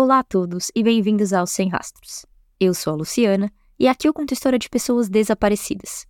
[0.00, 2.24] Olá a todos e bem-vindos ao Sem Rastros.
[2.60, 6.06] Eu sou a Luciana e aqui eu conto história de pessoas desaparecidas.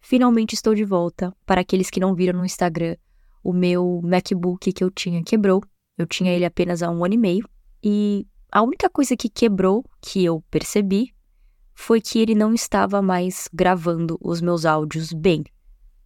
[0.00, 1.30] Finalmente estou de volta.
[1.44, 2.96] Para aqueles que não viram no Instagram,
[3.44, 5.62] o meu MacBook que eu tinha quebrou.
[5.98, 7.46] Eu tinha ele apenas há um ano e meio
[7.84, 11.14] e a única coisa que quebrou, que eu percebi,
[11.74, 15.44] foi que ele não estava mais gravando os meus áudios bem.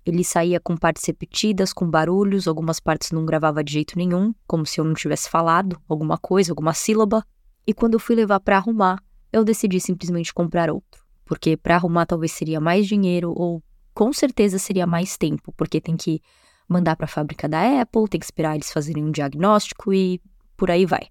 [0.07, 4.67] Ele saía com partes repetidas, com barulhos, algumas partes não gravava de jeito nenhum, como
[4.67, 7.25] se eu não tivesse falado alguma coisa, alguma sílaba.
[7.67, 12.07] E quando eu fui levar para arrumar, eu decidi simplesmente comprar outro, porque para arrumar
[12.07, 13.63] talvez seria mais dinheiro ou
[13.95, 16.21] com certeza seria mais tempo, porque tem que
[16.69, 20.21] mandar para a fábrica da Apple, tem que esperar eles fazerem um diagnóstico e
[20.57, 21.09] por aí vai.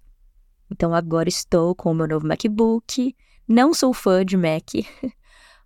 [0.70, 3.14] Então agora estou com o meu novo MacBook.
[3.46, 4.70] Não sou fã de Mac,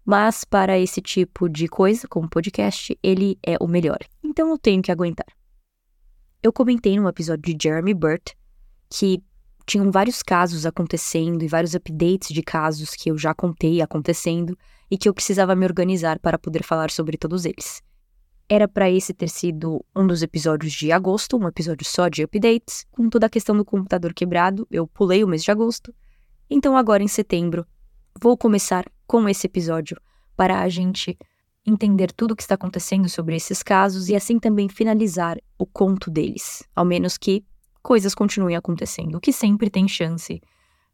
[0.08, 3.98] mas para esse tipo de coisa, como podcast, ele é o melhor.
[4.24, 5.26] Então eu tenho que aguentar.
[6.42, 8.30] Eu comentei num episódio de Jeremy Burt
[8.88, 9.22] que
[9.66, 14.56] tinham vários casos acontecendo e vários updates de casos que eu já contei acontecendo
[14.90, 17.82] e que eu precisava me organizar para poder falar sobre todos eles.
[18.48, 22.86] Era para esse ter sido um dos episódios de agosto, um episódio só de updates,
[22.90, 25.94] com toda a questão do computador quebrado, eu pulei o mês de agosto.
[26.48, 27.66] Então agora em setembro
[28.20, 29.96] vou começar com esse episódio
[30.36, 31.16] para a gente
[31.64, 36.10] entender tudo o que está acontecendo sobre esses casos e assim também finalizar o conto
[36.10, 37.44] deles, ao menos que
[37.82, 40.40] coisas continuem acontecendo, o que sempre tem chance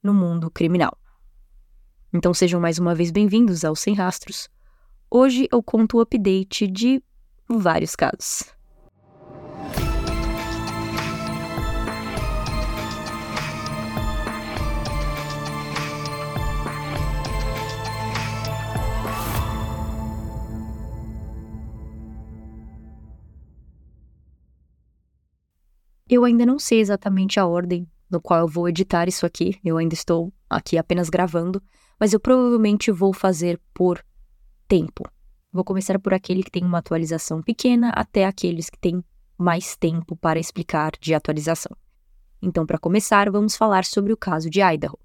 [0.03, 0.97] no mundo criminal.
[2.13, 4.49] Então sejam mais uma vez bem-vindos ao Sem Rastros.
[5.11, 7.03] Hoje eu conto o update de
[7.49, 8.55] vários casos.
[26.09, 29.79] Eu ainda não sei exatamente a ordem no qual eu vou editar isso aqui, eu
[29.79, 31.63] ainda estou aqui apenas gravando,
[31.99, 34.05] mas eu provavelmente vou fazer por
[34.69, 35.03] tempo.
[35.51, 39.03] Vou começar por aquele que tem uma atualização pequena até aqueles que têm
[39.39, 41.75] mais tempo para explicar de atualização.
[42.43, 44.99] Então, para começar, vamos falar sobre o caso de Idaho.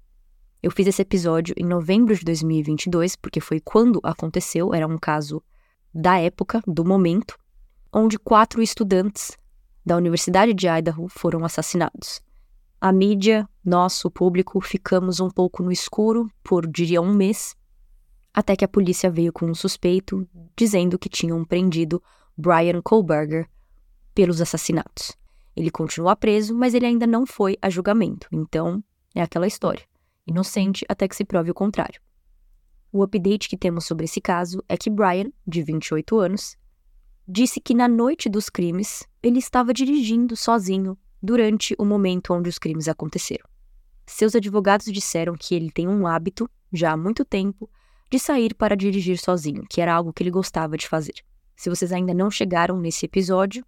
[0.62, 5.42] Eu fiz esse episódio em novembro de 2022, porque foi quando aconteceu, era um caso
[5.94, 7.38] da época, do momento,
[7.90, 9.38] onde quatro estudantes
[9.84, 12.20] da Universidade de Idaho foram assassinados.
[12.80, 17.54] A mídia, nós, o público, ficamos um pouco no escuro por, diria, um mês,
[18.32, 20.26] até que a polícia veio com um suspeito
[20.56, 22.02] dizendo que tinham prendido
[22.36, 23.48] Brian Kohlberger
[24.14, 25.12] pelos assassinatos.
[25.54, 28.82] Ele continua preso, mas ele ainda não foi a julgamento, então
[29.14, 29.84] é aquela história.
[30.26, 32.00] Inocente até que se prove o contrário.
[32.92, 36.56] O update que temos sobre esse caso é que Brian, de 28 anos,
[37.30, 42.58] disse que na noite dos crimes ele estava dirigindo sozinho durante o momento onde os
[42.58, 43.48] crimes aconteceram.
[44.04, 47.70] Seus advogados disseram que ele tem um hábito, já há muito tempo,
[48.10, 51.14] de sair para dirigir sozinho, que era algo que ele gostava de fazer.
[51.54, 53.64] Se vocês ainda não chegaram nesse episódio,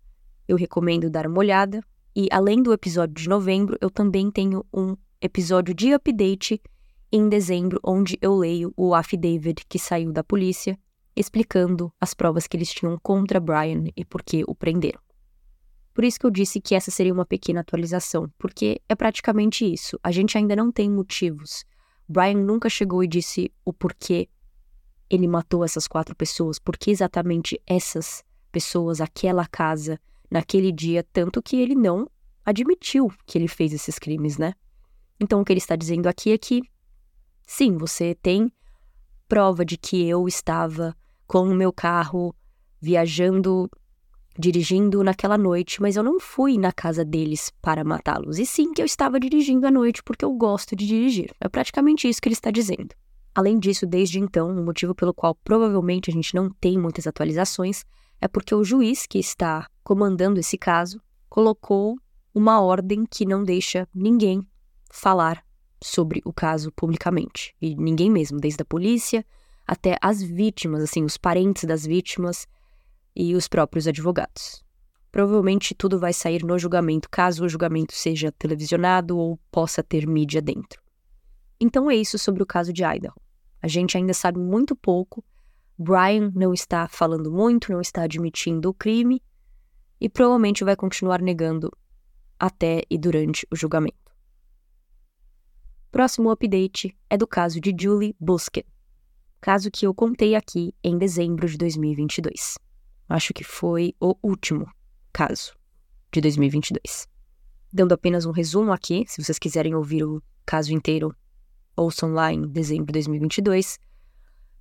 [0.49, 1.81] eu recomendo dar uma olhada.
[2.17, 6.61] E além do episódio de novembro, eu também tenho um episódio de update
[7.13, 10.77] em dezembro, onde eu leio o affidavit que saiu da polícia
[11.15, 15.01] explicando as provas que eles tinham contra Brian e por que o prenderam.
[15.95, 19.99] Por isso que eu disse que essa seria uma pequena atualização, porque é praticamente isso.
[20.03, 21.65] A gente ainda não tem motivos.
[22.09, 24.29] Brian nunca chegou e disse o porquê
[25.11, 30.01] ele matou essas quatro pessoas, por que exatamente essas pessoas, aquela casa,
[30.31, 32.09] naquele dia, tanto que ele não
[32.45, 34.55] admitiu que ele fez esses crimes, né?
[35.21, 36.63] Então o que ele está dizendo aqui é que
[37.47, 38.51] sim, você tem
[39.29, 40.97] prova de que eu estava
[41.33, 42.37] com o meu carro
[42.79, 43.67] viajando,
[44.39, 48.83] dirigindo naquela noite, mas eu não fui na casa deles para matá-los, e sim que
[48.83, 51.35] eu estava dirigindo à noite porque eu gosto de dirigir.
[51.41, 52.95] É praticamente isso que ele está dizendo.
[53.35, 57.83] Além disso, desde então, o motivo pelo qual provavelmente a gente não tem muitas atualizações
[58.21, 61.01] é porque o juiz que está comandando esse caso
[61.31, 61.97] colocou
[62.35, 64.47] uma ordem que não deixa ninguém
[64.91, 65.43] falar
[65.83, 67.55] sobre o caso publicamente.
[67.59, 69.25] E ninguém mesmo, desde a polícia
[69.67, 72.47] até as vítimas, assim, os parentes das vítimas
[73.15, 74.65] e os próprios advogados.
[75.11, 80.41] Provavelmente tudo vai sair no julgamento, caso o julgamento seja televisionado ou possa ter mídia
[80.41, 80.83] dentro.
[81.61, 83.15] Então é isso sobre o caso de Idaho.
[83.61, 85.25] A gente ainda sabe muito pouco.
[85.79, 89.23] Brian não está falando muito, não está admitindo o crime
[90.01, 91.71] e provavelmente vai continuar negando
[92.39, 93.97] até e durante o julgamento.
[95.93, 98.67] Próximo update é do caso de Julie Busquet,
[99.43, 102.57] caso que eu contei aqui em dezembro de 2022.
[103.09, 104.71] Acho que foi o último
[105.13, 105.53] caso
[106.13, 107.09] de 2022.
[107.73, 111.13] Dando apenas um resumo aqui, se vocês quiserem ouvir o caso inteiro,
[111.77, 113.81] ouçam lá em dezembro de 2022.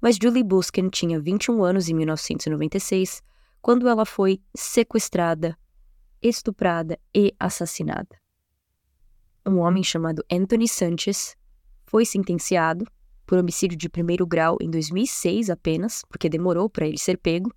[0.01, 3.22] Mas Julie Busken tinha 21 anos em 1996,
[3.62, 5.56] quando ela foi sequestrada,
[6.19, 8.19] estuprada e assassinada.
[9.45, 11.36] Um homem chamado Anthony Sanchez
[11.86, 12.84] foi sentenciado
[13.25, 17.53] por homicídio de primeiro grau em 2006 apenas, porque demorou para ele ser pego,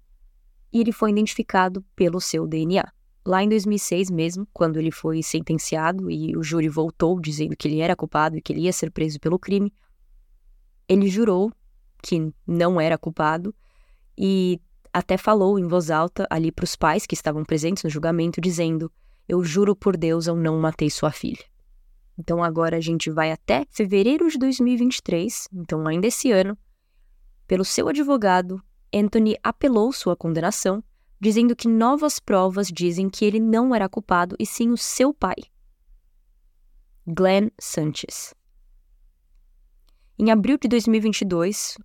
[0.72, 2.84] e ele foi identificado pelo seu DNA.
[3.26, 7.81] Lá em 2006 mesmo, quando ele foi sentenciado e o júri voltou dizendo que ele
[7.81, 9.72] era culpado e que ele ia ser preso pelo crime,
[10.88, 11.50] ele jurou
[12.02, 13.55] que não era culpado
[14.19, 14.60] e
[14.93, 18.93] até falou em voz alta ali para os pais que estavam presentes no julgamento, dizendo:
[19.26, 21.44] Eu juro por Deus, eu não matei sua filha.
[22.19, 26.56] Então agora a gente vai até fevereiro de 2023, então ainda esse ano.
[27.46, 28.62] Pelo seu advogado,
[28.93, 30.82] Anthony apelou sua condenação,
[31.20, 35.37] dizendo que novas provas dizem que ele não era culpado e sim o seu pai,
[37.06, 38.34] Glenn Sanchez.
[40.19, 41.76] Em abril de 2022,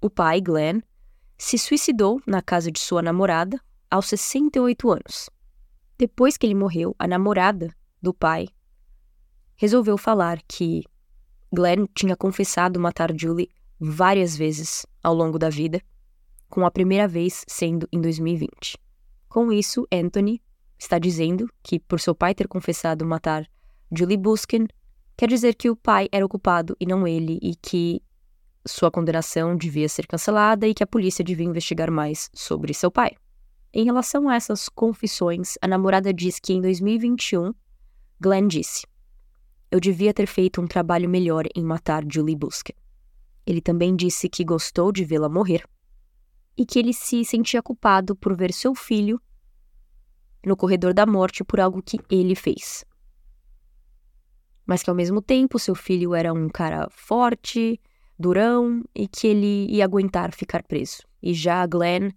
[0.00, 0.80] o pai, Glenn,
[1.36, 3.60] se suicidou na casa de sua namorada
[3.90, 5.28] aos 68 anos.
[5.98, 8.48] Depois que ele morreu, a namorada do pai
[9.62, 10.82] resolveu falar que
[11.54, 13.48] Glenn tinha confessado matar Julie
[13.78, 15.80] várias vezes ao longo da vida,
[16.48, 18.76] com a primeira vez sendo em 2020.
[19.28, 20.42] Com isso, Anthony
[20.76, 23.48] está dizendo que, por seu pai ter confessado matar
[23.96, 24.66] Julie Buskin,
[25.16, 28.02] quer dizer que o pai era o culpado e não ele, e que
[28.66, 33.12] sua condenação devia ser cancelada e que a polícia devia investigar mais sobre seu pai.
[33.72, 37.54] Em relação a essas confissões, a namorada diz que em 2021,
[38.20, 38.90] Glenn disse:
[39.72, 42.74] Eu devia ter feito um trabalho melhor em matar Julie Busca.
[43.46, 45.64] Ele também disse que gostou de vê-la morrer
[46.54, 49.18] e que ele se sentia culpado por ver seu filho
[50.44, 52.84] no corredor da morte por algo que ele fez.
[54.66, 57.80] Mas que ao mesmo tempo seu filho era um cara forte,
[58.18, 60.98] durão e que ele ia aguentar ficar preso.
[61.22, 62.10] E já Glenn,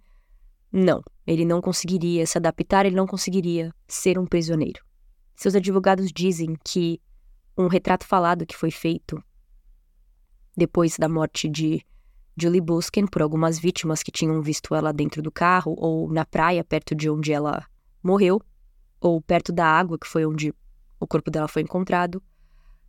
[0.73, 4.83] não, ele não conseguiria se adaptar, ele não conseguiria ser um prisioneiro.
[5.37, 6.99] Seus advogados dizem que
[7.57, 9.23] um retrato falado que foi feito
[10.55, 11.85] depois da morte de
[12.37, 16.63] Julie Busken por algumas vítimas que tinham visto ela dentro do carro ou na praia
[16.63, 17.65] perto de onde ela
[18.03, 18.41] morreu,
[18.99, 20.53] ou perto da água que foi onde
[20.99, 22.21] o corpo dela foi encontrado,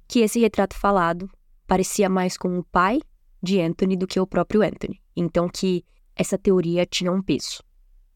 [0.08, 1.30] que esse retrato falado
[1.66, 3.00] parecia mais com o pai
[3.42, 5.00] de Anthony do que o próprio Anthony.
[5.14, 5.84] Então que
[6.14, 7.62] essa teoria tinha um peso.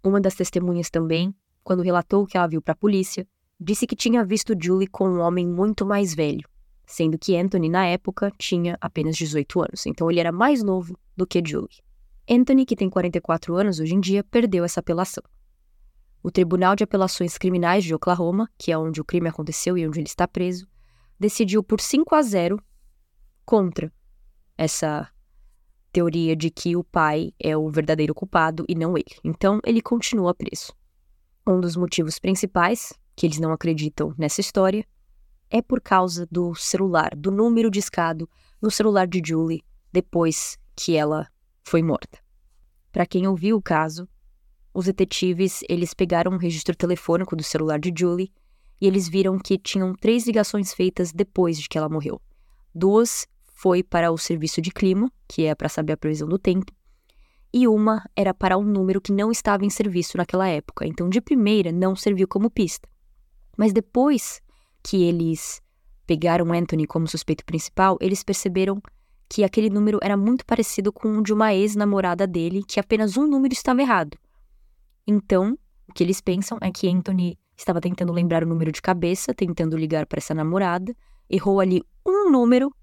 [0.03, 3.27] Uma das testemunhas também, quando relatou o que ela viu para a polícia,
[3.61, 6.49] disse que tinha visto Julie com um homem muito mais velho,
[6.87, 11.27] sendo que Anthony na época tinha apenas 18 anos, então ele era mais novo do
[11.27, 11.83] que Julie.
[12.29, 15.23] Anthony, que tem 44 anos hoje em dia, perdeu essa apelação.
[16.23, 20.01] O Tribunal de Apelações Criminais de Oklahoma, que é onde o crime aconteceu e onde
[20.01, 20.67] ele está preso,
[21.19, 22.63] decidiu por 5 a 0
[23.45, 23.93] contra
[24.57, 25.11] essa
[25.93, 29.17] teoria de que o pai é o verdadeiro culpado e não ele.
[29.25, 30.73] Então, ele continua preso.
[31.47, 34.83] Um dos motivos principais que eles não acreditam nessa história
[35.51, 38.27] é por causa do celular, do número discado
[38.63, 39.63] no celular de Julie
[39.93, 41.29] depois que ela
[41.63, 42.19] foi morta.
[42.91, 44.09] Para quem ouviu o caso,
[44.73, 48.33] os detetives eles pegaram um registro telefônico do celular de Julie
[48.81, 52.23] e eles viram que tinham três ligações feitas depois de que ela morreu.
[52.75, 56.73] Duas foi para o serviço de clima, que é para saber a previsão do tempo,
[57.53, 60.87] e uma era para um número que não estava em serviço naquela época.
[60.87, 62.89] Então, de primeira, não serviu como pista.
[63.61, 64.41] Mas depois
[64.83, 65.61] que eles
[66.07, 68.81] pegaram Anthony como suspeito principal, eles perceberam
[69.29, 73.27] que aquele número era muito parecido com o de uma ex-namorada dele, que apenas um
[73.27, 74.17] número estava errado.
[75.07, 79.35] Então, o que eles pensam é que Anthony estava tentando lembrar o número de cabeça,
[79.35, 80.97] tentando ligar para essa namorada,
[81.29, 82.75] errou ali um número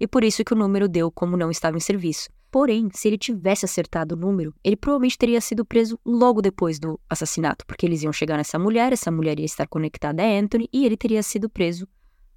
[0.00, 2.28] e por isso que o número deu como não estava em serviço.
[2.54, 7.00] Porém, se ele tivesse acertado o número, ele provavelmente teria sido preso logo depois do
[7.10, 10.86] assassinato, porque eles iam chegar nessa mulher, essa mulher ia estar conectada a Anthony e
[10.86, 11.88] ele teria sido preso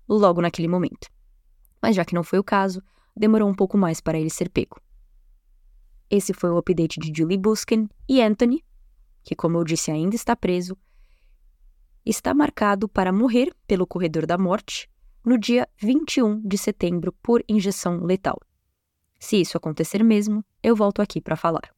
[0.09, 1.07] logo naquele momento.
[1.79, 2.81] Mas já que não foi o caso,
[3.15, 4.81] demorou um pouco mais para ele ser pego.
[6.09, 8.65] Esse foi o update de Julie Busken e Anthony,
[9.24, 10.75] que, como eu disse, ainda está preso,
[12.03, 14.89] está marcado para morrer pelo corredor da morte
[15.24, 18.39] no dia 21 de setembro por injeção letal.
[19.19, 21.74] Se isso acontecer mesmo, eu volto aqui para falar.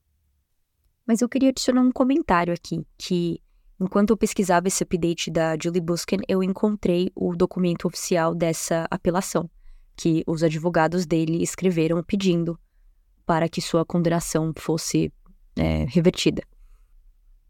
[1.05, 3.41] Mas eu queria adicionar um comentário aqui, que
[3.79, 9.49] enquanto eu pesquisava esse update da Julie Busken, eu encontrei o documento oficial dessa apelação,
[9.95, 12.59] que os advogados dele escreveram pedindo
[13.25, 15.11] para que sua condenação fosse
[15.55, 16.43] é, revertida.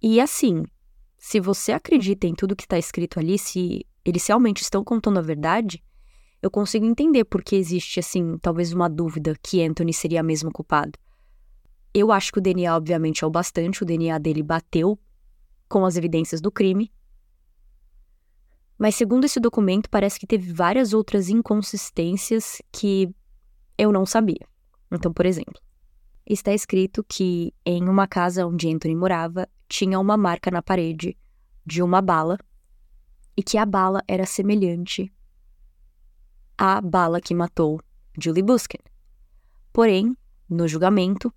[0.01, 0.63] E assim,
[1.17, 5.21] se você acredita em tudo que está escrito ali, se eles realmente estão contando a
[5.21, 5.83] verdade,
[6.41, 10.97] eu consigo entender porque existe, assim, talvez uma dúvida que Anthony seria mesmo culpado.
[11.93, 14.97] Eu acho que o DNA, obviamente, é o bastante, o DNA dele bateu
[15.67, 16.91] com as evidências do crime.
[18.77, 23.13] Mas, segundo esse documento, parece que teve várias outras inconsistências que
[23.77, 24.47] eu não sabia.
[24.91, 25.59] Então, por exemplo,
[26.25, 31.17] está escrito que em uma casa onde Anthony morava tinha uma marca na parede
[31.65, 32.37] de uma bala
[33.35, 35.11] e que a bala era semelhante
[36.59, 37.79] à bala que matou
[38.21, 38.81] Julie Busken.
[39.71, 40.13] Porém,
[40.49, 41.33] no julgamento,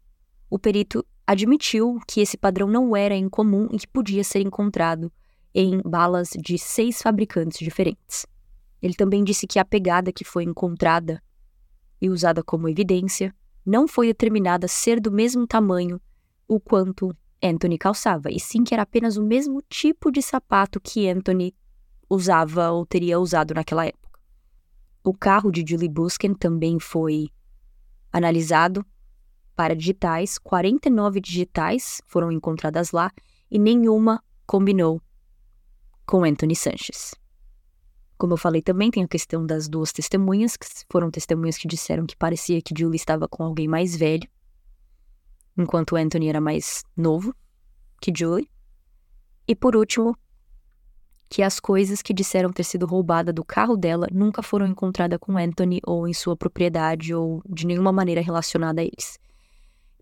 [0.50, 5.12] o perito admitiu que esse padrão não era incomum e que podia ser encontrado
[5.54, 8.26] em balas de seis fabricantes diferentes.
[8.82, 11.22] Ele também disse que a pegada que foi encontrada
[12.00, 13.32] e usada como evidência
[13.64, 16.00] não foi determinada ser do mesmo tamanho
[16.48, 21.08] o quanto Anthony calçava, e sim que era apenas o mesmo tipo de sapato que
[21.08, 21.54] Anthony
[22.10, 24.01] usava ou teria usado naquela época.
[25.04, 27.28] O carro de Julie Busken também foi
[28.12, 28.86] analisado
[29.56, 33.10] para digitais, 49 digitais foram encontradas lá
[33.50, 35.02] e nenhuma combinou
[36.06, 37.14] com Anthony Sanches.
[38.16, 42.06] Como eu falei também, tem a questão das duas testemunhas, que foram testemunhas que disseram
[42.06, 44.28] que parecia que Julie estava com alguém mais velho,
[45.58, 47.34] enquanto Anthony era mais novo
[48.00, 48.48] que Julie.
[49.48, 50.16] E por último,
[51.32, 55.38] que as coisas que disseram ter sido roubadas do carro dela nunca foram encontradas com
[55.38, 59.18] Anthony ou em sua propriedade ou de nenhuma maneira relacionada a eles.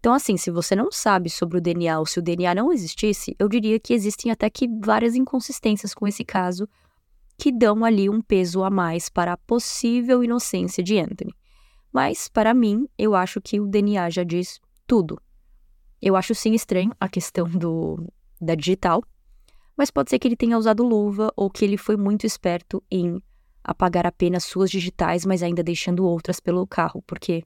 [0.00, 3.36] Então, assim, se você não sabe sobre o DNA ou se o DNA não existisse,
[3.38, 6.68] eu diria que existem até que várias inconsistências com esse caso
[7.38, 11.32] que dão ali um peso a mais para a possível inocência de Anthony.
[11.92, 15.16] Mas, para mim, eu acho que o DNA já diz tudo.
[16.02, 18.04] Eu acho sim estranho a questão do,
[18.40, 19.04] da digital,
[19.80, 23.18] mas pode ser que ele tenha usado luva ou que ele foi muito esperto em
[23.64, 27.42] apagar apenas suas digitais, mas ainda deixando outras pelo carro, porque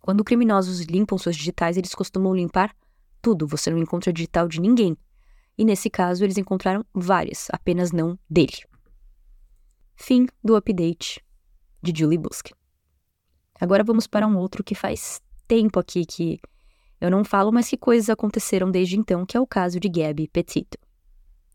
[0.00, 2.74] quando criminosos limpam suas digitais, eles costumam limpar
[3.22, 4.96] tudo, você não encontra digital de ninguém.
[5.56, 8.64] E nesse caso, eles encontraram várias, apenas não dele.
[9.94, 11.24] Fim do update
[11.80, 12.52] de Julie Busque.
[13.60, 16.40] Agora vamos para um outro que faz tempo aqui que
[17.00, 20.26] eu não falo, mas que coisas aconteceram desde então, que é o caso de Gabby
[20.26, 20.83] Petito.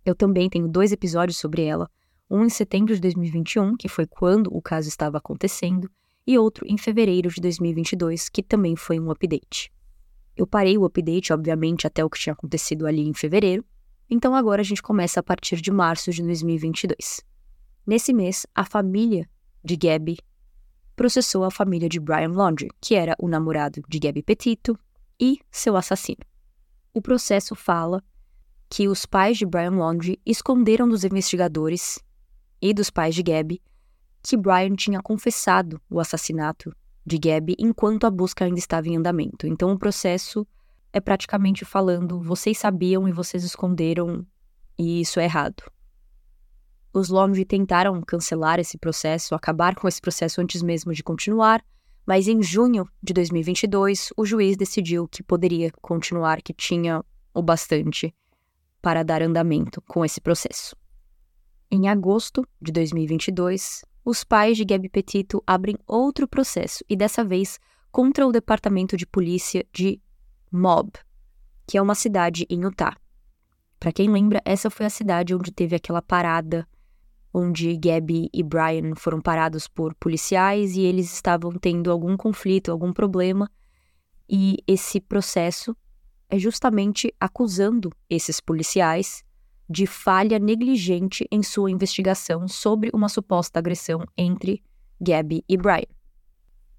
[0.05, 1.89] Eu também tenho dois episódios sobre ela,
[2.29, 5.89] um em setembro de 2021, que foi quando o caso estava acontecendo,
[6.25, 9.71] e outro em fevereiro de 2022, que também foi um update.
[10.37, 13.65] Eu parei o update, obviamente, até o que tinha acontecido ali em fevereiro,
[14.09, 17.21] então agora a gente começa a partir de março de 2022.
[17.85, 19.27] Nesse mês, a família
[19.63, 20.17] de Gabby
[20.95, 24.77] processou a família de Brian Laundrie, que era o namorado de Gabby Petito
[25.19, 26.23] e seu assassino.
[26.93, 28.03] O processo fala
[28.69, 31.99] que os pais de Brian Laundrie esconderam dos investigadores
[32.61, 33.61] e dos pais de Gabby
[34.21, 39.47] que Brian tinha confessado o assassinato de Gabby enquanto a busca ainda estava em andamento.
[39.47, 40.45] Então o processo
[40.93, 44.25] é praticamente falando: vocês sabiam e vocês esconderam,
[44.77, 45.63] e isso é errado.
[46.93, 51.63] Os Laundrie tentaram cancelar esse processo, acabar com esse processo antes mesmo de continuar,
[52.05, 58.13] mas em junho de 2022, o juiz decidiu que poderia continuar, que tinha o bastante
[58.81, 60.75] para dar andamento com esse processo.
[61.71, 67.59] Em agosto de 2022, os pais de Gabi Petito abrem outro processo e dessa vez
[67.91, 70.01] contra o Departamento de Polícia de
[70.51, 70.91] Mob,
[71.67, 72.95] que é uma cidade em Utah.
[73.79, 76.67] Para quem lembra, essa foi a cidade onde teve aquela parada
[77.33, 82.91] onde Gabby e Brian foram parados por policiais e eles estavam tendo algum conflito, algum
[82.91, 83.49] problema.
[84.27, 85.75] E esse processo
[86.29, 89.23] é justamente acusando esses policiais
[89.69, 94.63] de falha negligente em sua investigação sobre uma suposta agressão entre
[94.99, 95.85] Gabby e Brian.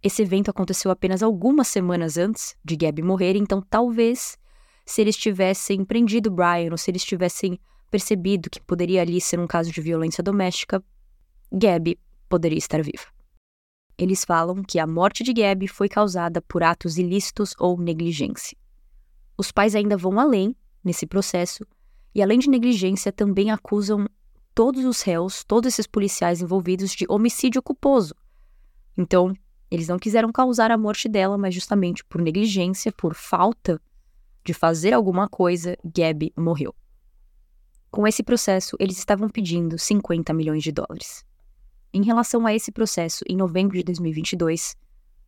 [0.03, 4.39] Esse evento aconteceu apenas algumas semanas antes de Gabby morrer, então talvez
[4.87, 7.59] se eles tivessem prendido Brian ou se eles tivessem
[7.91, 10.83] percebido que poderia ali ser um caso de violência doméstica,
[11.53, 13.07] Gabby poderia estar viva.
[13.99, 18.57] Eles falam que a morte de Gabby foi causada por atos ilícitos ou negligência.
[19.41, 20.55] Os pais ainda vão além
[20.85, 21.67] nesse processo
[22.15, 24.07] e, além de negligência, também acusam
[24.55, 28.15] todos os réus, todos esses policiais envolvidos de homicídio culposo.
[28.99, 29.33] Então,
[29.71, 33.81] eles não quiseram causar a morte dela, mas justamente por negligência, por falta
[34.45, 36.75] de fazer alguma coisa, Gabby morreu.
[37.91, 41.25] Com esse processo, eles estavam pedindo 50 milhões de dólares.
[41.95, 44.77] Em relação a esse processo, em novembro de 2022,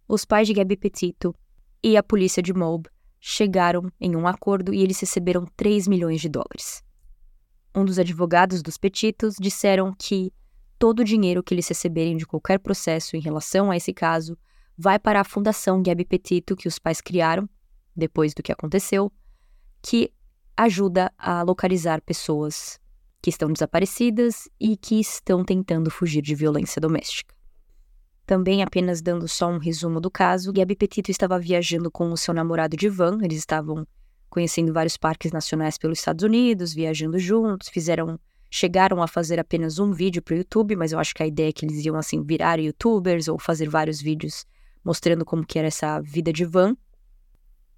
[0.06, 1.34] os pais de Gabby Petito
[1.82, 2.91] e a polícia de Mob
[3.24, 6.82] chegaram em um acordo e eles receberam 3 milhões de dólares.
[7.72, 10.32] Um dos advogados dos Petitos disseram que
[10.76, 14.36] todo o dinheiro que eles receberem de qualquer processo em relação a esse caso
[14.76, 17.48] vai para a Fundação Gabi Petito que os pais criaram
[17.94, 19.12] depois do que aconteceu,
[19.80, 20.12] que
[20.56, 22.80] ajuda a localizar pessoas
[23.22, 27.32] que estão desaparecidas e que estão tentando fugir de violência doméstica.
[28.32, 32.32] Também, apenas dando só um resumo do caso, Gabi Petito estava viajando com o seu
[32.32, 33.86] namorado Divan, eles estavam
[34.30, 39.92] conhecendo vários parques nacionais pelos Estados Unidos, viajando juntos, fizeram chegaram a fazer apenas um
[39.92, 42.22] vídeo para o YouTube, mas eu acho que a ideia é que eles iam assim
[42.22, 44.46] virar youtubers ou fazer vários vídeos
[44.82, 46.74] mostrando como que era essa vida de van.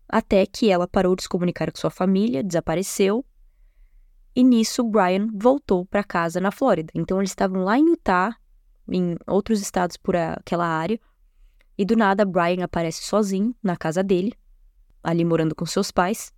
[0.09, 3.25] Até que ela parou de se comunicar com sua família, desapareceu.
[4.37, 6.93] E nisso Brian voltou para casa na Flórida.
[6.95, 8.37] Então eles estavam lá em Utah,
[8.89, 10.99] em outros estados por aquela área.
[11.77, 14.33] E do nada Brian aparece sozinho na casa dele,
[15.03, 16.33] ali morando com seus pais.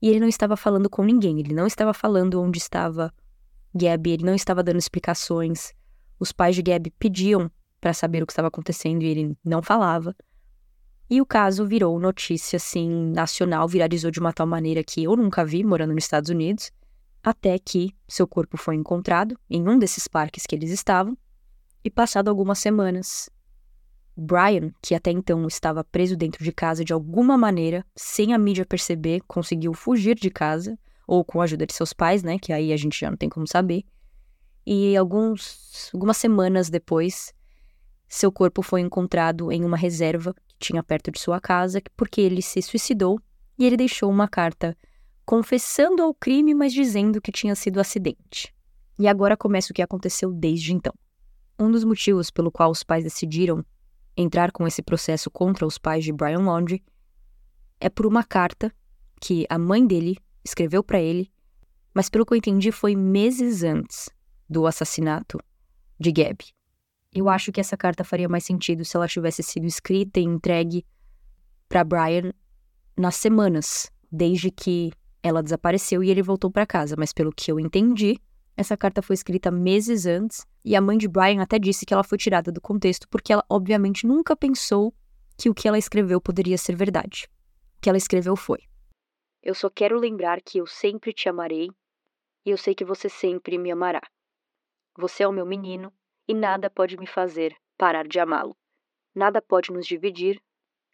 [0.00, 3.12] E ele não estava falando com ninguém, ele não estava falando onde estava
[3.74, 5.72] Gabi, ele não estava dando explicações.
[6.18, 10.14] Os pais de Gabi pediam para saber o que estava acontecendo e ele não falava.
[11.10, 15.44] E o caso virou notícia, assim, nacional, viralizou de uma tal maneira que eu nunca
[15.44, 16.70] vi morando nos Estados Unidos,
[17.22, 21.16] até que seu corpo foi encontrado em um desses parques que eles estavam.
[21.88, 23.30] E passado algumas semanas,
[24.14, 28.66] Brian, que até então estava preso dentro de casa de alguma maneira, sem a mídia
[28.66, 32.38] perceber, conseguiu fugir de casa ou com a ajuda de seus pais, né?
[32.38, 33.86] Que aí a gente já não tem como saber.
[34.66, 37.32] E alguns, algumas semanas depois,
[38.06, 42.42] seu corpo foi encontrado em uma reserva que tinha perto de sua casa, porque ele
[42.42, 43.18] se suicidou
[43.58, 44.76] e ele deixou uma carta
[45.24, 48.54] confessando ao crime, mas dizendo que tinha sido acidente.
[48.98, 50.92] E agora começa o que aconteceu desde então.
[51.58, 53.64] Um dos motivos pelo qual os pais decidiram
[54.16, 56.82] entrar com esse processo contra os pais de Brian Laundrie
[57.80, 58.72] é por uma carta
[59.20, 61.30] que a mãe dele escreveu para ele,
[61.94, 64.08] mas pelo que eu entendi foi meses antes
[64.48, 65.38] do assassinato
[65.98, 66.46] de Gabi.
[67.12, 70.84] Eu acho que essa carta faria mais sentido se ela tivesse sido escrita e entregue
[71.68, 72.32] para Brian
[72.96, 77.58] nas semanas desde que ela desapareceu e ele voltou para casa, mas pelo que eu
[77.58, 78.18] entendi,
[78.58, 82.02] essa carta foi escrita meses antes e a mãe de Brian até disse que ela
[82.02, 84.92] foi tirada do contexto porque ela obviamente nunca pensou
[85.38, 87.28] que o que ela escreveu poderia ser verdade.
[87.76, 88.58] O que ela escreveu foi:
[89.40, 91.70] eu só quero lembrar que eu sempre te amarei
[92.44, 94.02] e eu sei que você sempre me amará.
[94.96, 95.92] Você é o meu menino
[96.26, 98.56] e nada pode me fazer parar de amá-lo.
[99.14, 100.42] Nada pode nos dividir,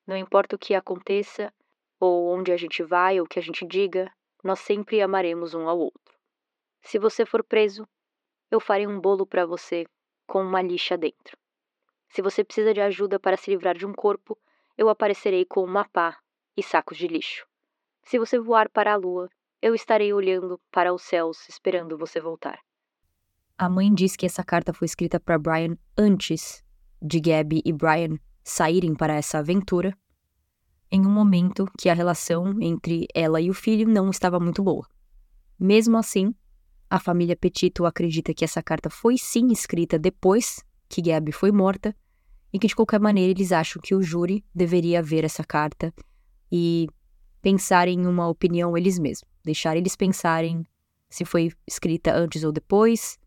[0.07, 1.51] não importa o que aconteça,
[1.99, 5.67] ou onde a gente vai, ou o que a gente diga, nós sempre amaremos um
[5.67, 6.04] ao outro.
[6.85, 7.87] Se você for preso,
[8.51, 9.87] eu farei um bolo para você
[10.27, 11.37] com uma lixa dentro.
[12.09, 14.39] Se você precisa de ajuda para se livrar de um corpo,
[14.77, 16.19] eu aparecerei com uma pá
[16.57, 17.47] e sacos de lixo.
[18.05, 19.29] Se você voar para a lua,
[19.63, 22.61] eu estarei olhando para os céus esperando você voltar.
[23.57, 26.63] A mãe diz que essa carta foi escrita para Brian antes
[27.01, 29.97] de Gabby e Brian saírem para essa aventura,
[30.91, 34.87] em um momento que a relação entre ela e o filho não estava muito boa.
[35.59, 36.35] Mesmo assim,
[36.95, 41.93] a família Petito acredita que essa carta foi sim escrita depois que Gabby foi morta
[42.53, 45.93] e que de qualquer maneira eles acham que o júri deveria ver essa carta
[46.53, 46.87] e
[47.43, 50.65] pensar em uma opinião eles mesmos, deixar eles pensarem
[51.11, 53.19] se foi escrita antes ou depois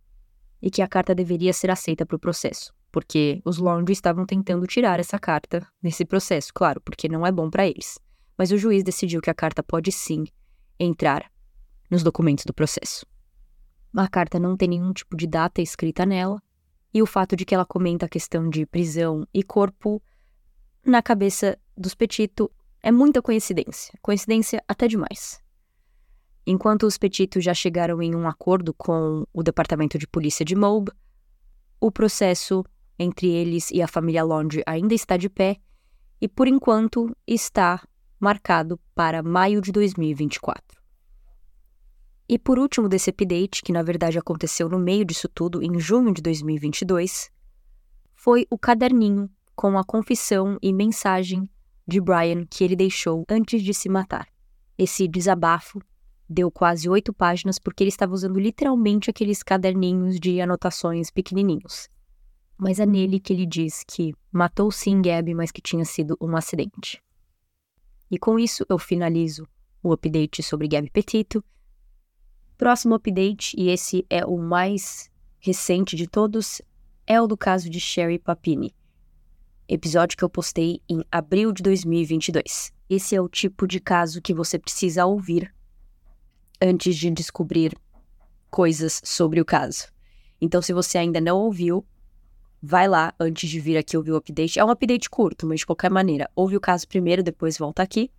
[0.61, 4.65] e que a carta deveria ser aceita para o processo, porque os Laundry estavam tentando
[4.65, 7.99] tirar essa carta nesse processo, claro, porque não é bom para eles.
[8.37, 10.23] Mas o juiz decidiu que a carta pode sim
[10.79, 11.29] entrar
[11.91, 13.05] nos documentos do processo.
[13.99, 16.39] A carta não tem nenhum tipo de data escrita nela,
[16.93, 19.99] e o fato de que ela comenta a questão de prisão e corpo,
[20.85, 22.51] na cabeça dos Petito,
[22.83, 25.41] é muita coincidência, coincidência até demais.
[26.45, 30.91] Enquanto os Petitos já chegaram em um acordo com o Departamento de Polícia de Moab,
[31.81, 32.63] o processo
[32.99, 35.57] entre eles e a família Londre ainda está de pé
[36.21, 37.83] e, por enquanto, está
[38.19, 40.76] marcado para maio de 2024.
[42.29, 46.13] E por último desse update, que na verdade aconteceu no meio disso tudo, em junho
[46.13, 47.31] de 2022,
[48.13, 51.49] foi o caderninho com a confissão e mensagem
[51.87, 54.27] de Brian que ele deixou antes de se matar.
[54.77, 55.81] Esse desabafo
[56.29, 61.89] deu quase oito páginas porque ele estava usando literalmente aqueles caderninhos de anotações pequenininhos.
[62.57, 66.35] Mas é nele que ele diz que matou sim Gabby, mas que tinha sido um
[66.35, 67.01] acidente.
[68.11, 69.47] E com isso eu finalizo
[69.81, 71.43] o update sobre Gabby Petito.
[72.57, 76.61] Próximo update, e esse é o mais recente de todos,
[77.05, 78.73] é o do caso de Sherry Papini
[79.67, 82.71] episódio que eu postei em abril de 2022.
[82.89, 85.53] Esse é o tipo de caso que você precisa ouvir
[86.61, 87.77] antes de descobrir
[88.49, 89.87] coisas sobre o caso.
[90.39, 91.85] Então, se você ainda não ouviu,
[92.61, 94.57] vai lá antes de vir aqui ouvir o update.
[94.57, 98.09] É um update curto, mas de qualquer maneira, ouve o caso primeiro, depois volta aqui.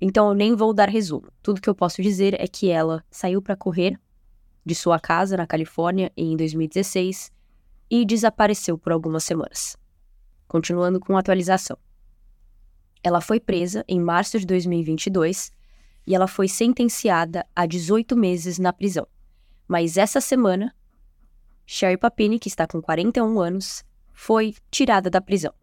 [0.00, 1.28] Então, eu nem vou dar resumo.
[1.42, 3.98] Tudo que eu posso dizer é que ela saiu para correr
[4.64, 7.30] de sua casa na Califórnia em 2016
[7.90, 9.76] e desapareceu por algumas semanas.
[10.48, 11.76] Continuando com a atualização.
[13.02, 15.52] Ela foi presa em março de 2022
[16.06, 19.06] e ela foi sentenciada a 18 meses na prisão.
[19.66, 20.74] Mas essa semana,
[21.66, 25.54] Sherry Papini, que está com 41 anos, foi tirada da prisão.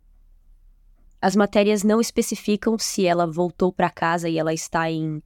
[1.22, 5.22] As matérias não especificam se ela voltou para casa e ela está em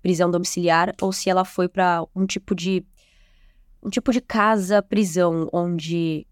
[0.00, 2.84] prisão domiciliar ou se ela foi para um tipo de
[3.82, 6.26] um tipo de casa prisão onde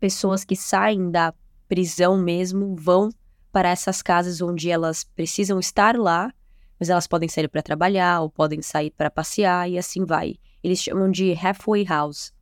[0.00, 1.32] pessoas que saem da
[1.68, 3.10] prisão mesmo vão
[3.52, 6.32] para essas casas onde elas precisam estar lá,
[6.78, 10.34] mas elas podem sair para trabalhar ou podem sair para passear e assim vai.
[10.62, 12.32] Eles chamam de halfway house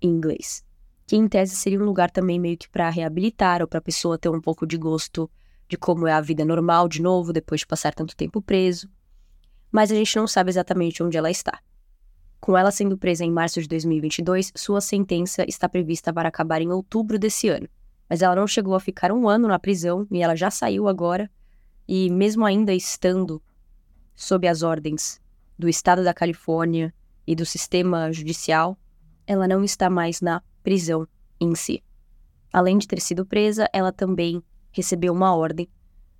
[0.00, 0.64] em inglês,
[1.06, 4.18] que em tese seria um lugar também meio que para reabilitar ou para a pessoa
[4.18, 5.30] ter um pouco de gosto
[5.68, 8.88] de como é a vida normal de novo depois de passar tanto tempo preso.
[9.70, 11.60] Mas a gente não sabe exatamente onde ela está.
[12.40, 16.70] Com ela sendo presa em março de 2022, sua sentença está prevista para acabar em
[16.70, 17.68] outubro desse ano.
[18.08, 21.30] Mas ela não chegou a ficar um ano na prisão e ela já saiu agora.
[21.88, 23.42] E, mesmo ainda estando
[24.14, 25.20] sob as ordens
[25.58, 26.92] do estado da Califórnia
[27.26, 28.78] e do sistema judicial,
[29.26, 31.06] ela não está mais na prisão
[31.40, 31.80] em si.
[32.52, 35.68] Além de ter sido presa, ela também recebeu uma ordem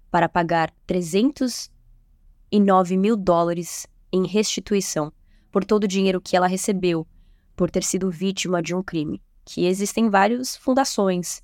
[0.09, 5.13] para pagar 309 mil dólares em restituição
[5.51, 7.05] por todo o dinheiro que ela recebeu
[7.57, 9.21] por ter sido vítima de um crime.
[9.45, 11.43] Que existem várias fundações,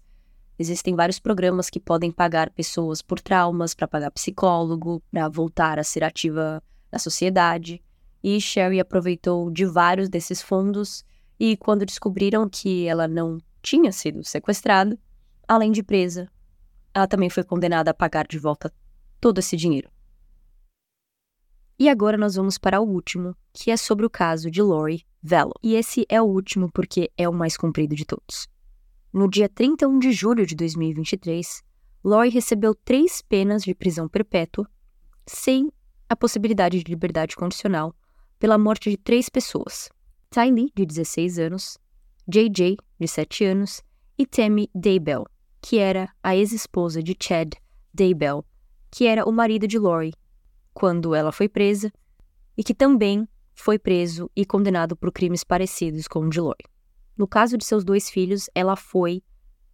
[0.57, 5.83] existem vários programas que podem pagar pessoas por traumas, para pagar psicólogo, para voltar a
[5.83, 6.63] ser ativa
[6.93, 7.83] na sociedade.
[8.23, 11.05] E Sherry aproveitou de vários desses fundos
[11.45, 14.97] e quando descobriram que ela não tinha sido sequestrada,
[15.49, 16.31] além de presa,
[16.95, 18.73] ela também foi condenada a pagar de volta
[19.21, 19.91] todo esse dinheiro.
[21.77, 25.55] E agora nós vamos para o último, que é sobre o caso de Lori Vallow.
[25.61, 28.47] E esse é o último porque é o mais comprido de todos.
[29.13, 31.61] No dia 31 de julho de 2023,
[32.05, 34.71] Lori recebeu três penas de prisão perpétua,
[35.27, 35.73] sem
[36.09, 37.93] a possibilidade de liberdade condicional,
[38.39, 39.91] pela morte de três pessoas:
[40.33, 41.79] Tylee, de 16 anos,
[42.27, 43.83] JJ, de 7 anos,
[44.17, 45.27] e Tammy Daybell,
[45.61, 47.53] que era a ex-esposa de Chad
[47.93, 48.43] Daybell,
[48.91, 50.15] que era o marido de Lori,
[50.73, 51.93] quando ela foi presa,
[52.57, 56.65] e que também foi preso e condenado por crimes parecidos com o de Lori.
[57.15, 59.23] No caso de seus dois filhos, ela foi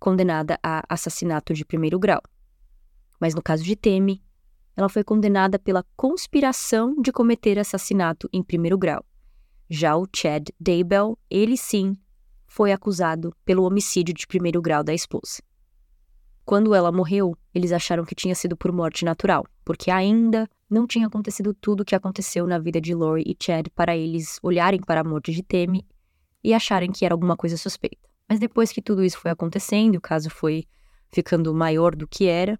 [0.00, 2.20] condenada a assassinato de primeiro grau.
[3.20, 4.20] Mas no caso de Temi,
[4.76, 9.04] ela foi condenada pela conspiração de cometer assassinato em primeiro grau.
[9.70, 11.96] Já o Chad Daybell, ele sim,
[12.46, 15.42] foi acusado pelo homicídio de primeiro grau da esposa.
[16.44, 21.06] Quando ela morreu, eles acharam que tinha sido por morte natural, porque ainda não tinha
[21.06, 25.02] acontecido tudo o que aconteceu na vida de Lori e Chad para eles olharem para
[25.02, 25.86] a morte de Temi
[26.42, 28.08] e acharem que era alguma coisa suspeita.
[28.26, 30.64] Mas depois que tudo isso foi acontecendo o caso foi
[31.10, 32.58] ficando maior do que era,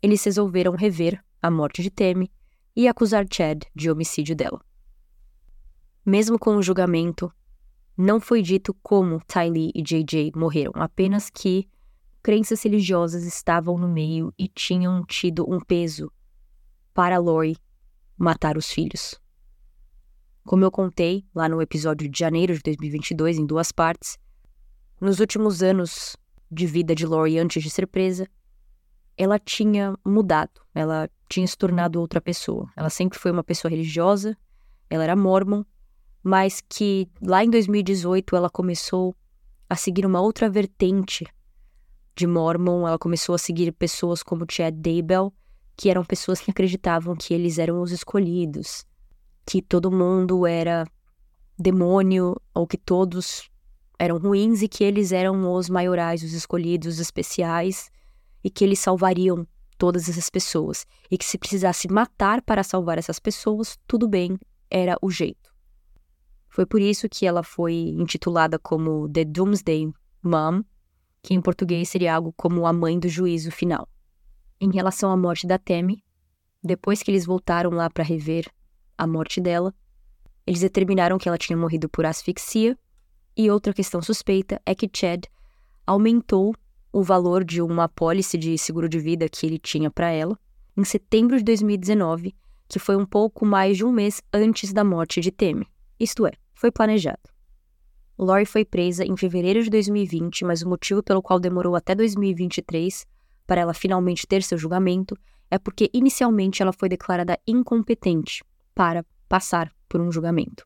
[0.00, 2.30] eles resolveram rever a morte de Temi
[2.74, 4.60] e acusar Chad de homicídio dela.
[6.04, 7.32] Mesmo com o julgamento,
[7.96, 11.68] não foi dito como Tylee e JJ morreram, apenas que
[12.22, 16.10] crenças religiosas estavam no meio e tinham tido um peso
[16.92, 17.56] para Lori
[18.16, 19.20] matar os filhos.
[20.44, 24.18] Como eu contei lá no episódio de janeiro de 2022, em duas partes,
[25.00, 26.16] nos últimos anos
[26.50, 28.28] de vida de Lori antes de ser presa,
[29.16, 32.68] ela tinha mudado, ela tinha se tornado outra pessoa.
[32.76, 34.36] Ela sempre foi uma pessoa religiosa,
[34.90, 35.64] ela era mormon,
[36.22, 39.14] mas que lá em 2018 ela começou
[39.68, 41.26] a seguir uma outra vertente
[42.14, 45.32] de Mormon, ela começou a seguir pessoas como Chad Daybell,
[45.76, 48.84] que eram pessoas que acreditavam que eles eram os escolhidos,
[49.46, 50.86] que todo mundo era
[51.58, 53.50] demônio ou que todos
[53.98, 57.90] eram ruins e que eles eram os maiorais, os escolhidos, os especiais
[58.44, 59.46] e que eles salvariam
[59.78, 64.38] todas essas pessoas e que se precisasse matar para salvar essas pessoas, tudo bem,
[64.70, 65.51] era o jeito.
[66.52, 69.90] Foi por isso que ela foi intitulada como The Doomsday
[70.22, 70.62] Mom,
[71.22, 73.88] que em português seria algo como a mãe do juízo final.
[74.60, 76.04] Em relação à morte da Temi,
[76.62, 78.52] depois que eles voltaram lá para rever
[78.98, 79.74] a morte dela,
[80.46, 82.78] eles determinaram que ela tinha morrido por asfixia,
[83.34, 85.24] e outra questão suspeita é que Chad
[85.86, 86.54] aumentou
[86.92, 90.38] o valor de uma apólice de seguro de vida que ele tinha para ela
[90.76, 92.34] em setembro de 2019,
[92.68, 95.66] que foi um pouco mais de um mês antes da morte de Temi.
[95.98, 97.18] Isto é, foi planejado.
[98.16, 103.04] Lori foi presa em fevereiro de 2020, mas o motivo pelo qual demorou até 2023
[103.44, 105.16] para ela finalmente ter seu julgamento
[105.50, 108.44] é porque inicialmente ela foi declarada incompetente
[108.76, 110.64] para passar por um julgamento.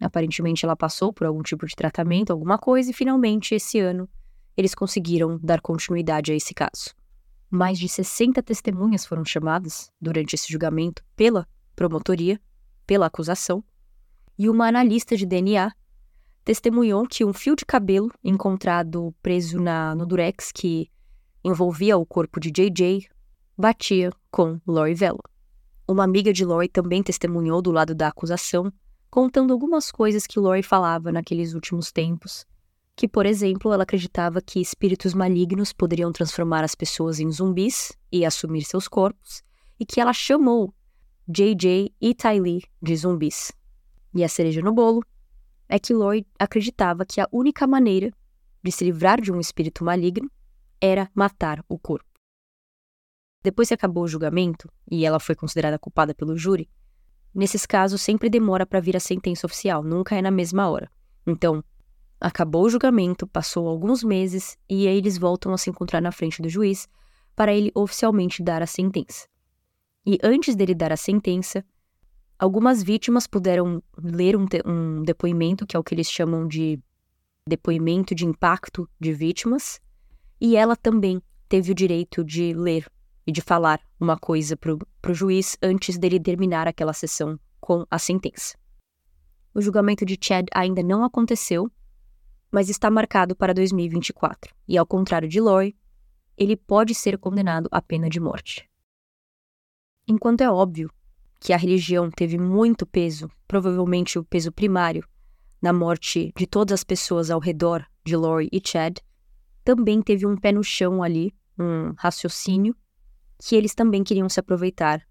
[0.00, 4.08] Aparentemente ela passou por algum tipo de tratamento, alguma coisa, e finalmente esse ano
[4.56, 6.94] eles conseguiram dar continuidade a esse caso.
[7.50, 11.44] Mais de 60 testemunhas foram chamadas durante esse julgamento pela
[11.74, 12.40] promotoria,
[12.86, 13.64] pela acusação,
[14.38, 15.72] e uma analista de DNA
[16.44, 20.90] testemunhou que um fio de cabelo encontrado preso na, no durex que
[21.42, 23.08] envolvia o corpo de JJ
[23.56, 25.22] batia com Lori Velo.
[25.86, 28.72] Uma amiga de Lori também testemunhou do lado da acusação,
[29.10, 32.46] contando algumas coisas que Lori falava naqueles últimos tempos,
[32.96, 38.24] que, por exemplo, ela acreditava que espíritos malignos poderiam transformar as pessoas em zumbis e
[38.24, 39.42] assumir seus corpos,
[39.78, 40.74] e que ela chamou
[41.28, 43.52] JJ e Ty Lee de zumbis.
[44.14, 45.02] E a cereja no bolo
[45.68, 48.12] é que Lloyd acreditava que a única maneira
[48.62, 50.30] de se livrar de um espírito maligno
[50.80, 52.08] era matar o corpo.
[53.42, 56.70] Depois que acabou o julgamento e ela foi considerada culpada pelo júri,
[57.34, 60.90] nesses casos sempre demora para vir a sentença oficial, nunca é na mesma hora.
[61.26, 61.62] Então,
[62.20, 66.40] acabou o julgamento, passou alguns meses e aí eles voltam a se encontrar na frente
[66.40, 66.88] do juiz
[67.34, 69.26] para ele oficialmente dar a sentença.
[70.06, 71.64] E antes dele dar a sentença,
[72.38, 76.80] Algumas vítimas puderam ler um, um depoimento, que é o que eles chamam de
[77.48, 79.80] depoimento de impacto de vítimas,
[80.40, 82.90] e ela também teve o direito de ler
[83.26, 84.72] e de falar uma coisa para
[85.10, 88.56] o juiz antes dele terminar aquela sessão com a sentença.
[89.54, 91.70] O julgamento de Chad ainda não aconteceu,
[92.50, 95.76] mas está marcado para 2024, e ao contrário de Lori,
[96.36, 98.68] ele pode ser condenado à pena de morte.
[100.06, 100.90] Enquanto é óbvio
[101.44, 105.06] que a religião teve muito peso, provavelmente o peso primário,
[105.60, 108.96] na morte de todas as pessoas ao redor de Lori e Chad,
[109.62, 112.74] também teve um pé no chão ali, um raciocínio,
[113.38, 115.02] que eles também queriam se aproveitar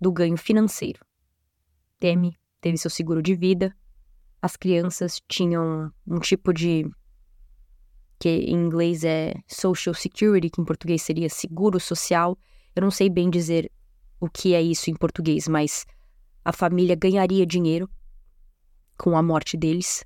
[0.00, 0.98] do ganho financeiro.
[2.00, 3.72] Temi teve seu seguro de vida,
[4.42, 6.90] as crianças tinham um tipo de.
[8.18, 12.36] que em inglês é Social Security, que em português seria seguro social.
[12.74, 13.70] Eu não sei bem dizer
[14.20, 15.86] o que é isso em português, mas
[16.44, 17.88] a família ganharia dinheiro
[18.96, 20.04] com a morte deles.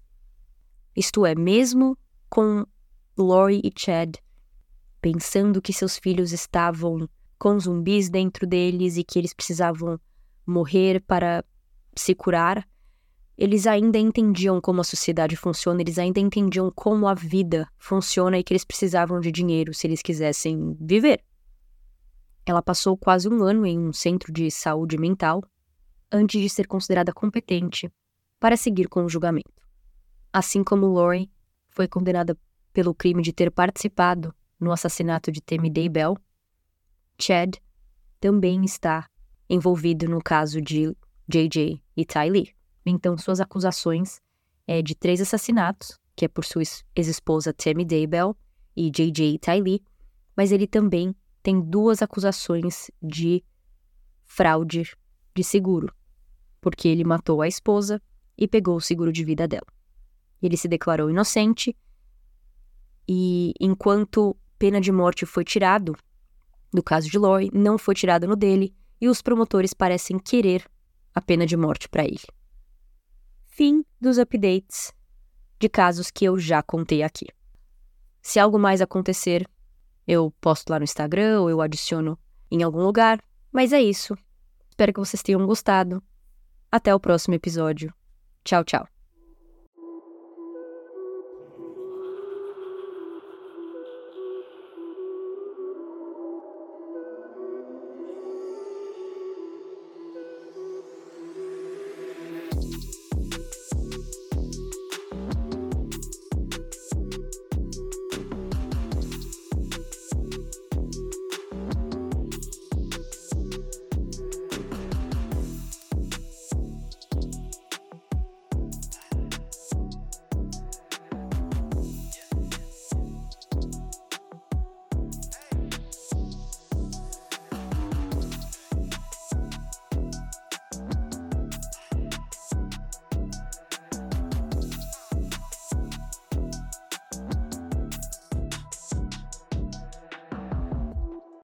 [0.94, 1.96] Isto é, mesmo
[2.28, 2.66] com
[3.16, 4.16] Lori e Chad
[5.00, 9.98] pensando que seus filhos estavam com zumbis dentro deles e que eles precisavam
[10.46, 11.44] morrer para
[11.96, 12.66] se curar,
[13.36, 18.44] eles ainda entendiam como a sociedade funciona, eles ainda entendiam como a vida funciona e
[18.44, 21.20] que eles precisavam de dinheiro se eles quisessem viver.
[22.44, 25.42] Ela passou quase um ano em um centro de saúde mental
[26.10, 27.90] antes de ser considerada competente
[28.38, 29.62] para seguir com o julgamento.
[30.32, 31.30] Assim como Lori
[31.68, 32.36] foi condenada
[32.72, 36.16] pelo crime de ter participado no assassinato de Tammy Daybell,
[37.20, 37.56] Chad
[38.20, 39.06] também está
[39.48, 40.96] envolvido no caso de
[41.28, 42.54] JJ e Ty Lee.
[42.84, 44.20] Então, suas acusações
[44.66, 46.62] é de três assassinatos, que é por sua
[46.94, 48.36] ex-esposa Tammy Daybell
[48.76, 49.82] e JJ e Ty Lee,
[50.36, 53.44] mas ele também tem duas acusações de
[54.24, 54.96] fraude
[55.34, 55.92] de seguro,
[56.60, 58.00] porque ele matou a esposa
[58.38, 59.66] e pegou o seguro de vida dela.
[60.40, 61.76] Ele se declarou inocente
[63.08, 65.94] e, enquanto pena de morte foi tirado
[66.72, 70.64] do caso de Lori, não foi tirado no dele e os promotores parecem querer
[71.14, 72.22] a pena de morte para ele.
[73.46, 74.92] Fim dos updates
[75.58, 77.26] de casos que eu já contei aqui.
[78.22, 79.46] Se algo mais acontecer,
[80.06, 82.18] eu posto lá no Instagram ou eu adiciono
[82.50, 83.22] em algum lugar.
[83.50, 84.16] Mas é isso.
[84.70, 86.02] Espero que vocês tenham gostado.
[86.70, 87.92] Até o próximo episódio.
[88.44, 88.91] Tchau, tchau.